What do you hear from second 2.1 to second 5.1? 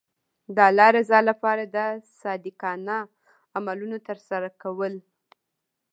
صادقانه عملونو ترسره کول.